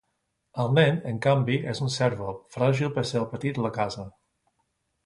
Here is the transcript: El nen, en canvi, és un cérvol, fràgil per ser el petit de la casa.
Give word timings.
El 0.63 0.71
nen, 0.77 0.95
en 1.11 1.19
canvi, 1.25 1.59
és 1.75 1.83
un 1.89 1.93
cérvol, 1.97 2.41
fràgil 2.57 2.93
per 2.97 3.05
ser 3.13 3.21
el 3.25 3.31
petit 3.37 3.61
de 3.61 3.69
la 3.69 3.77
casa. 3.79 4.11